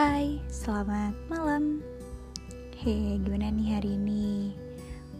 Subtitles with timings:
[0.00, 1.84] Hai, selamat malam.
[2.72, 4.56] Hei, gimana nih hari ini?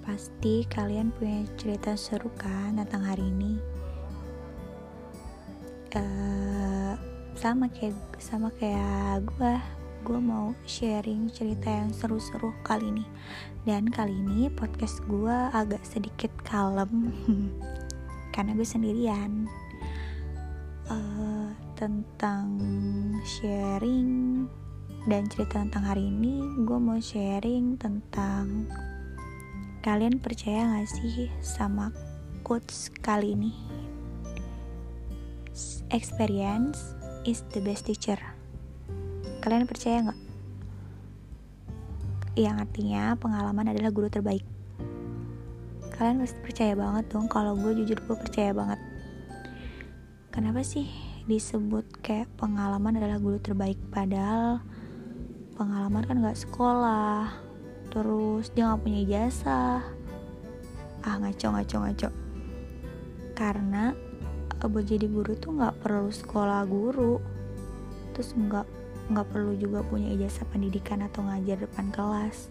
[0.00, 3.60] Pasti kalian punya cerita seru kan tentang hari ini?
[5.92, 6.96] Uh,
[7.36, 9.52] sama kayak sama kayak gue,
[10.00, 13.04] gue mau sharing cerita yang seru-seru kali ini.
[13.68, 17.12] Dan kali ini podcast gue agak sedikit kalem
[18.32, 19.44] karena gue sendirian.
[20.88, 22.48] Uh, tentang
[23.24, 24.48] sharing
[25.08, 28.68] dan cerita tentang hari ini gue mau sharing tentang
[29.80, 31.88] kalian percaya gak sih sama
[32.44, 33.52] quotes kali ini?
[35.88, 36.92] Experience
[37.24, 38.20] is the best teacher.
[39.40, 40.20] Kalian percaya gak?
[42.38, 44.46] yang artinya pengalaman adalah guru terbaik.
[45.98, 48.80] Kalian pasti percaya banget dong kalau gue jujur gue percaya banget.
[50.30, 50.86] Kenapa sih
[51.26, 53.76] disebut kayak pengalaman adalah guru terbaik?
[53.92, 54.62] Padahal
[55.60, 57.36] pengalaman kan nggak sekolah
[57.92, 59.84] terus dia nggak punya ijazah.
[61.04, 62.08] Ah ngaco ngaco ngaco.
[63.36, 63.92] Karena
[64.56, 67.20] eh, buat jadi guru tuh nggak perlu sekolah guru.
[68.16, 68.64] Terus nggak
[69.12, 72.48] nggak perlu juga punya ijazah pendidikan atau ngajar depan kelas.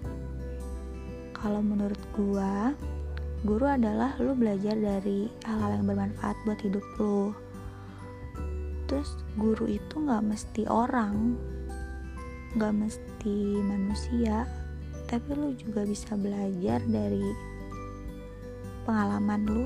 [1.34, 2.78] Kalau menurut gua
[3.42, 7.34] guru adalah lu belajar dari hal-hal yang bermanfaat buat hidup lu.
[8.86, 11.40] Terus guru itu nggak mesti orang
[12.58, 14.50] gak mesti manusia
[15.10, 17.26] tapi lu juga bisa belajar dari
[18.86, 19.66] pengalaman lu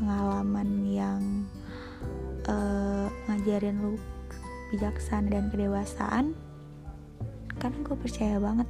[0.00, 1.20] pengalaman yang
[2.48, 4.00] uh, ngajarin lu
[4.72, 6.32] bijaksana dan kedewasaan.
[7.58, 8.68] Karena gue percaya banget.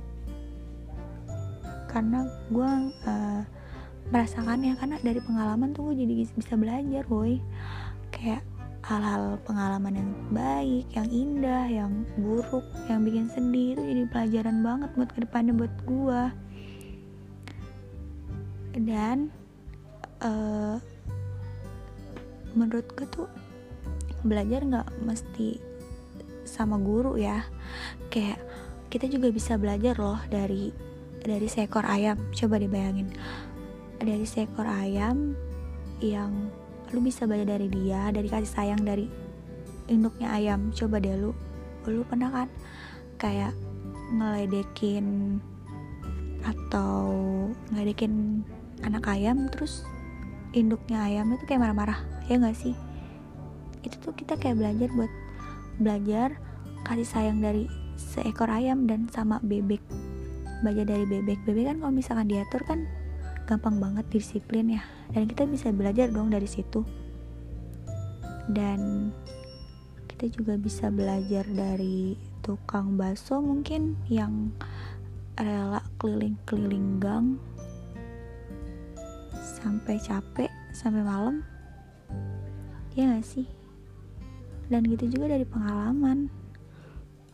[1.87, 2.70] Karena gue
[3.05, 3.43] uh,
[4.09, 7.37] merasakannya karena dari pengalaman tuh gue jadi bisa belajar boy
[8.09, 8.41] kayak
[8.89, 14.91] hal-hal pengalaman yang baik, yang indah, yang buruk, yang bikin sedih itu jadi pelajaran banget
[14.97, 16.22] buat ke depannya buat gue.
[18.81, 19.28] Dan
[20.25, 20.81] uh,
[22.56, 23.28] menurut gue tuh
[24.25, 25.60] belajar nggak mesti
[26.49, 27.44] sama guru ya,
[28.09, 28.41] kayak
[28.88, 30.72] kita juga bisa belajar loh dari
[31.20, 32.16] dari seekor ayam.
[32.32, 33.12] Coba dibayangin
[34.00, 35.37] dari seekor ayam
[36.00, 36.49] yang
[36.93, 39.09] lu bisa belajar dari dia dari kasih sayang dari
[39.88, 40.71] induknya ayam.
[40.72, 41.32] Coba deh lu
[41.88, 42.49] lu pernah kan
[43.16, 43.56] kayak
[44.12, 45.38] ngeledekin
[46.44, 47.09] atau
[47.72, 48.44] ngeledekin
[48.84, 49.82] anak ayam terus
[50.56, 52.76] induknya ayam itu kayak marah-marah ya gak sih?
[53.84, 55.12] Itu tuh kita kayak belajar buat
[55.81, 56.28] belajar
[56.87, 57.69] kasih sayang dari
[57.99, 59.82] seekor ayam dan sama bebek.
[60.65, 61.43] Belajar dari bebek.
[61.44, 62.88] Bebek kan kalau misalkan diatur kan
[63.48, 64.84] gampang banget disiplin ya.
[65.09, 66.84] Dan kita bisa belajar dong dari situ.
[68.53, 69.09] Dan
[70.12, 74.53] kita juga bisa belajar dari tukang bakso mungkin yang
[75.41, 77.41] rela keliling-keliling gang
[79.32, 81.41] sampai capek sampai malam.
[82.92, 83.48] Ya gak sih?
[84.69, 86.28] Dan gitu juga dari pengalaman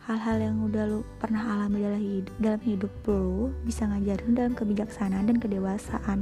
[0.05, 5.25] hal-hal yang udah lu pernah alami dalam hidup dalam hidup lu bisa ngajarin dalam kebijaksanaan
[5.33, 6.21] dan kedewasaan.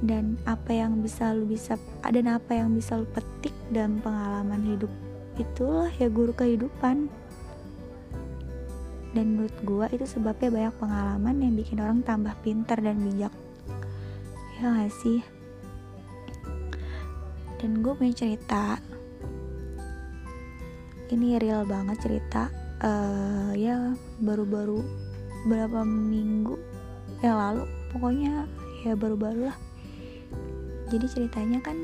[0.00, 1.76] Dan apa yang bisa lu bisa
[2.08, 4.88] dan apa yang bisa lu petik dalam pengalaman hidup
[5.36, 7.12] itulah ya guru kehidupan.
[9.12, 13.34] Dan menurut gua itu sebabnya banyak pengalaman yang bikin orang tambah pintar dan bijak.
[14.56, 15.20] Ya gak sih?
[17.60, 18.80] Dan gue punya cerita
[21.14, 22.48] ini real banget cerita
[22.82, 24.82] uh, ya baru-baru
[25.48, 26.56] berapa minggu
[27.20, 28.46] yang lalu pokoknya
[28.84, 29.58] ya baru-baru lah.
[30.90, 31.76] Jadi ceritanya kan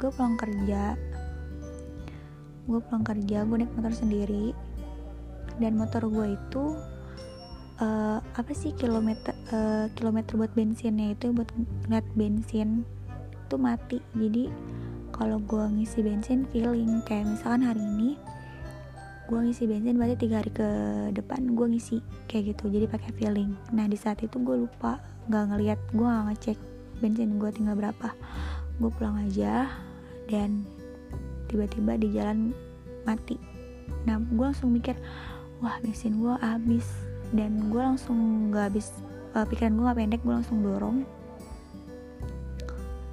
[0.00, 0.96] gue pulang kerja
[2.70, 4.54] gue pulang kerja gue naik motor sendiri
[5.58, 6.64] dan motor gue itu
[7.82, 11.50] uh, apa sih kilometer uh, kilometer buat bensinnya itu buat
[11.90, 12.86] net bensin
[13.50, 13.98] itu mati.
[14.14, 14.46] Jadi
[15.10, 18.16] kalau gue ngisi bensin feeling kayak misalkan hari ini
[19.30, 20.68] gue ngisi bensin berarti tiga hari ke
[21.14, 22.66] depan gue ngisi kayak gitu.
[22.66, 23.54] Jadi pakai feeling.
[23.70, 24.98] Nah di saat itu gue lupa
[25.30, 26.58] nggak ngeliat gue nggak ngecek
[26.98, 28.10] bensin gue tinggal berapa.
[28.82, 29.70] Gue pulang aja
[30.26, 30.66] dan
[31.46, 32.50] tiba-tiba di jalan
[33.06, 33.38] mati.
[34.02, 34.98] Nah gue langsung mikir
[35.62, 36.90] wah bensin gue habis.
[37.30, 38.90] Dan gue langsung nggak habis
[39.38, 41.06] uh, pikiran gue nggak pendek gue langsung dorong.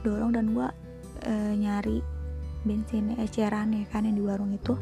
[0.01, 0.67] Dorong dan gue
[1.29, 2.01] uh, nyari
[2.65, 4.73] bensin eceran ya kan yang di warung itu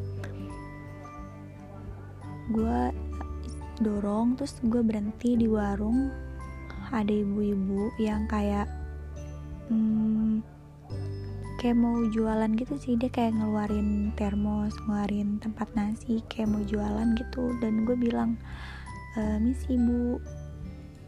[2.51, 2.79] gue
[3.81, 6.11] dorong terus gue berhenti di warung.
[6.93, 8.69] Ada ibu-ibu yang kayak
[9.73, 10.45] hmm,
[11.57, 12.93] kayak mau jualan gitu sih.
[12.93, 17.57] Dia kayak ngeluarin termos ngeluarin tempat nasi kayak mau jualan gitu.
[17.57, 18.37] Dan gue bilang
[19.17, 20.21] e, misi bu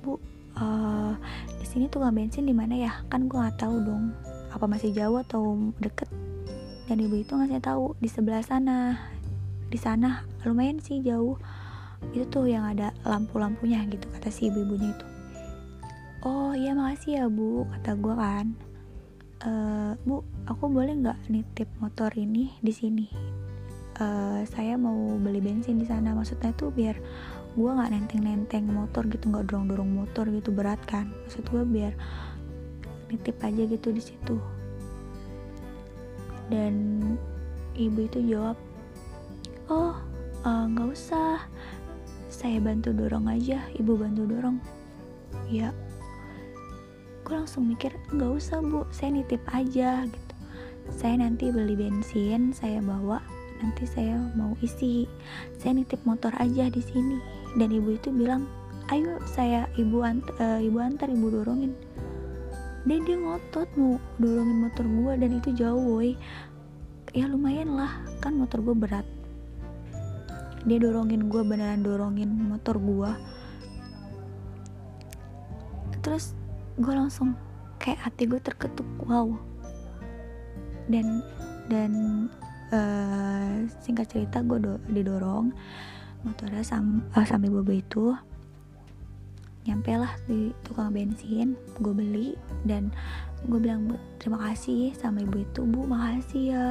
[0.01, 0.17] bu
[0.57, 1.13] uh,
[1.61, 2.93] di sini tuh nggak bensin di mana ya?
[3.13, 4.17] Kan gue nggak tahu dong
[4.49, 6.09] apa masih jauh atau deket?
[6.87, 8.97] Dan ibu itu ngasih tahu di sebelah sana
[9.67, 11.35] di sana lumayan sih jauh.
[12.15, 15.05] Itu tuh yang ada lampu-lampunya gitu kata si ibu-ibunya itu.
[16.25, 18.47] Oh iya makasih ya bu kata gue kan.
[19.43, 19.51] E,
[20.01, 23.07] bu aku boleh nggak nitip motor ini di sini?
[23.97, 26.13] Uh, saya mau beli bensin di sana.
[26.13, 26.93] Maksudnya tuh biar
[27.57, 31.09] gue nggak nenteng-nenteng motor gitu nggak dorong-dorong motor gitu berat kan?
[31.25, 31.93] Maksud gue biar
[33.09, 34.37] nitip aja gitu di situ.
[36.53, 37.01] Dan
[37.73, 38.57] ibu itu jawab
[39.73, 39.97] oh
[40.45, 41.41] nggak uh, usah.
[42.27, 44.61] Saya bantu dorong aja ibu bantu dorong.
[45.49, 45.73] Ya.
[47.25, 48.85] Gue langsung mikir nggak usah bu.
[48.93, 50.33] Saya nitip aja gitu.
[50.93, 53.19] Saya nanti beli bensin saya bawa.
[53.63, 55.09] Nanti saya mau isi.
[55.57, 57.17] Saya nitip motor aja di sini.
[57.57, 58.45] Dan ibu itu bilang
[58.93, 61.73] ayo saya ibu antar, uh, ibu antar ibu dorongin.
[62.87, 66.15] Dan dia ngotot mau dorongin motor gue dan itu jauh woi.
[67.11, 67.91] Ya lumayan lah.
[68.21, 69.16] Kan motor gue berat
[70.63, 73.11] dia dorongin gue beneran dorongin motor gue
[76.01, 76.31] terus
[76.79, 77.35] gue langsung
[77.81, 79.27] kayak hati gue terketuk wow.
[80.87, 81.19] Dan
[81.67, 81.91] dan
[82.71, 85.51] uh, singkat cerita gue do, didorong
[86.23, 88.15] motornya sam, uh, sampai bobo itu
[89.67, 92.87] nyampe lah di tukang bensin gue beli dan
[93.43, 96.67] gue bilang terima kasih sama ibu itu bu makasih ya.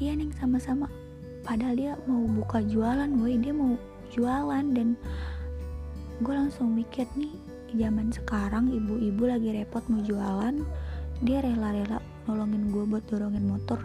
[0.00, 0.88] Iya neng sama-sama
[1.42, 3.34] padahal dia mau buka jualan boy.
[3.38, 3.74] Dia mau
[4.14, 4.94] jualan dan
[6.22, 7.34] gue langsung mikir nih
[7.72, 10.60] zaman sekarang ibu-ibu lagi repot mau jualan
[11.24, 11.98] dia rela-rela
[12.28, 13.80] nolongin gue buat dorongin motor.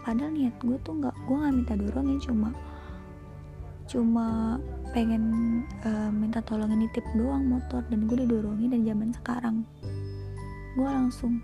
[0.00, 2.50] Padahal niat gue tuh nggak gue nggak minta dorongin cuma
[3.90, 4.56] cuma
[4.94, 5.22] pengen
[5.82, 9.56] uh, minta tolongin nitip doang motor dan gue didorongin dan zaman sekarang.
[10.78, 11.42] Gue langsung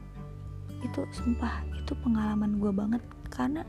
[0.81, 3.03] itu sumpah itu pengalaman gue banget.
[3.29, 3.67] Karena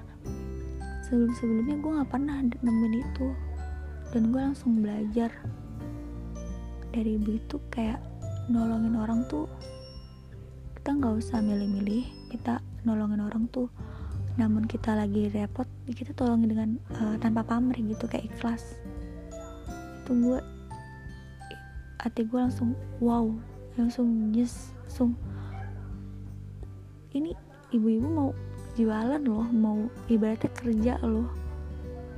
[1.07, 3.27] sebelum sebelumnya gue nggak pernah nemuin itu.
[4.11, 5.31] Dan gue langsung belajar.
[6.91, 8.03] Dari ibu itu kayak
[8.51, 9.47] nolongin orang tuh
[10.79, 13.71] kita nggak usah milih-milih kita nolongin orang tuh.
[14.35, 16.69] Namun kita lagi repot kita tolongin dengan
[16.99, 18.75] uh, tanpa pamrih gitu kayak ikhlas.
[20.03, 20.39] Itu gue
[21.97, 23.27] hati gue langsung wow
[23.75, 25.11] langsung yes langsung
[27.11, 27.33] ini
[27.75, 28.31] ibu-ibu mau
[28.77, 31.25] jualan loh mau ibaratnya kerja loh.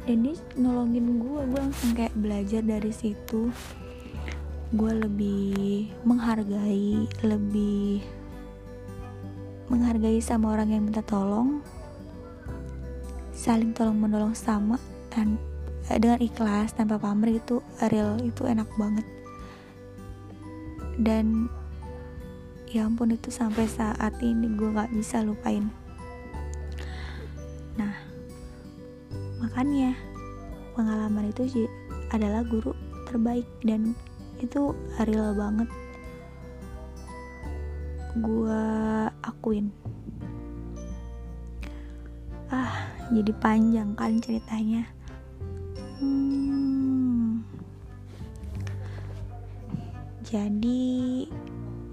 [0.03, 3.47] Dan dia nolongin gue gue langsung kayak belajar dari situ.
[4.75, 8.03] Gue lebih menghargai lebih
[9.71, 11.63] menghargai sama orang yang minta tolong.
[13.31, 14.75] Saling tolong menolong sama
[15.15, 15.39] dan
[15.87, 19.07] eh, dengan ikhlas tanpa pamrih itu real itu enak banget.
[20.99, 21.47] Dan
[22.67, 25.71] ya ampun itu sampai saat ini gue gak bisa lupain
[27.79, 27.95] nah
[29.39, 29.95] makanya
[30.75, 31.63] pengalaman itu
[32.11, 32.75] adalah guru
[33.07, 33.95] terbaik dan
[34.43, 34.75] itu
[35.07, 35.69] real banget.
[38.19, 38.63] Gue
[39.23, 39.71] akuin.
[42.51, 44.83] Ah jadi panjang kan ceritanya.
[45.99, 47.43] Hmm,
[50.23, 50.83] jadi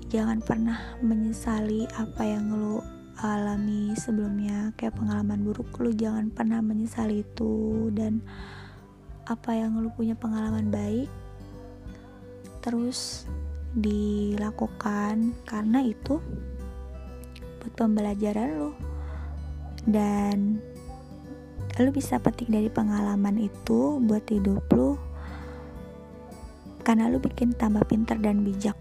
[0.06, 7.24] jangan pernah menyesali apa yang lo alami sebelumnya kayak pengalaman buruk lo jangan pernah menyesali
[7.24, 7.88] itu.
[7.92, 8.20] Dan
[9.26, 11.08] apa yang lo punya pengalaman baik
[12.60, 13.24] terus
[13.72, 15.32] dilakukan.
[15.48, 16.20] Karena itu
[17.62, 18.72] buat pembelajaran lo
[19.86, 20.58] dan
[21.78, 24.98] lo bisa petik dari pengalaman itu buat hidup lo
[26.86, 28.76] karena lo bikin tambah pinter dan bijak.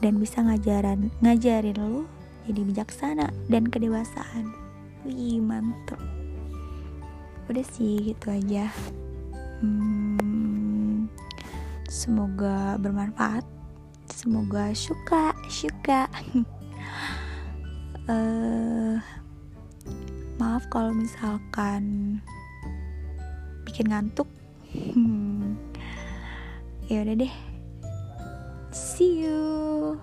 [0.00, 4.54] Dan bisa ngajaran ngajarin lo jadi bijaksana dan kedewasaan
[5.04, 6.00] wih mantep
[7.50, 8.70] udah sih gitu aja
[9.58, 10.30] hmm,
[11.90, 13.42] Semoga bermanfaat.
[14.06, 16.06] Semoga suka, suka.
[18.06, 18.94] uh,
[20.38, 22.22] maaf kalau misalkan
[23.66, 24.30] bikin ngantuk.
[26.88, 27.34] ya udah deh.
[28.70, 29.98] See you.